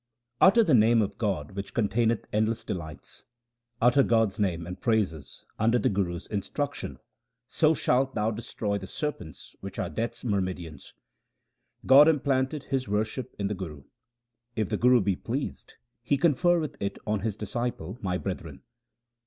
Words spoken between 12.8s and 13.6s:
worship in the